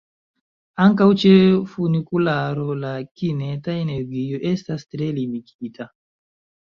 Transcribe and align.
Ankaŭ 0.85 1.05
ĉe 1.23 1.33
funikularo 1.73 2.65
la 2.85 2.95
kineta 3.21 3.77
energio 3.85 4.41
estas 4.53 4.89
tre 4.95 5.11
limigita. 5.19 5.89